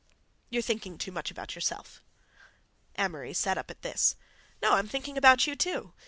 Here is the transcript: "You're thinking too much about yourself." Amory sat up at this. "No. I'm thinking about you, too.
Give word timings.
"You're 0.49 0.63
thinking 0.63 0.97
too 0.97 1.11
much 1.11 1.29
about 1.29 1.53
yourself." 1.53 2.01
Amory 2.97 3.35
sat 3.35 3.59
up 3.59 3.69
at 3.69 3.83
this. 3.83 4.15
"No. 4.59 4.73
I'm 4.73 4.87
thinking 4.87 5.15
about 5.15 5.45
you, 5.45 5.55
too. 5.55 5.93